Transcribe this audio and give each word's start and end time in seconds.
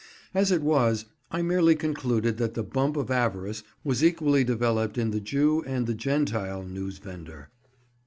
As 0.33 0.49
it 0.51 0.63
was, 0.63 1.05
I 1.29 1.43
merely 1.43 1.75
concluded 1.75 2.37
that 2.37 2.55
the 2.55 2.63
bump 2.63 2.97
of 2.97 3.11
avarice 3.11 3.61
was 3.83 4.03
equally 4.03 4.43
developed 4.43 4.97
in 4.97 5.11
the 5.11 5.19
Jew 5.21 5.61
and 5.67 5.85
the 5.85 5.93
Gentile 5.93 6.63
newsvendor. 6.63 7.49